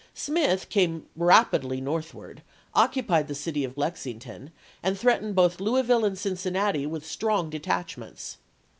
Smith 0.15 0.67
came 0.69 1.05
rapidly 1.15 1.79
north 1.79 2.11
ward, 2.11 2.41
occupied 2.73 3.27
the 3.27 3.35
city 3.35 3.63
of 3.63 3.77
Lexington, 3.77 4.49
and 4.81 4.97
threat 4.97 5.21
ened 5.21 5.35
both 5.35 5.61
Louisville 5.61 6.05
and 6.05 6.17
Cincinnati 6.17 6.87
with 6.87 7.05
strong 7.05 7.51
detachments. 7.51 8.37